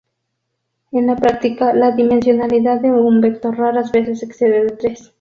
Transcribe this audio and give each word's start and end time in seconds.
En 0.91 1.05
la 1.05 1.15
práctica, 1.15 1.75
la 1.75 1.91
dimensionalidad 1.91 2.81
de 2.81 2.89
un 2.91 3.21
vector 3.21 3.55
raras 3.55 3.91
veces 3.91 4.23
excede 4.23 4.63
de 4.63 4.71
tres. 4.75 5.09